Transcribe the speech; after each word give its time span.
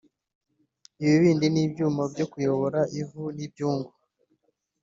ibibindi 1.03 1.45
n’ibyuma 1.49 2.01
byo 2.13 2.25
kuyora 2.31 2.79
ivu 3.01 3.23
n’ibyungu 3.35 3.91